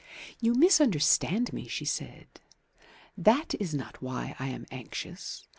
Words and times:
"You 0.39 0.55
misunderstand 0.55 1.53
me," 1.53 1.67
she 1.67 1.85
said. 1.85 2.25
"That 3.15 3.53
is 3.59 3.75
not 3.75 4.01
why 4.01 4.35
I 4.39 4.47
am 4.47 4.65
anxious. 4.71 5.45